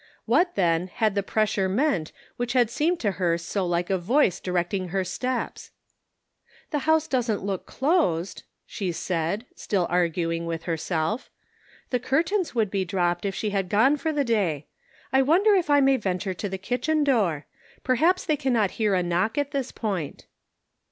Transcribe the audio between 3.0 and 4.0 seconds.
to her so like a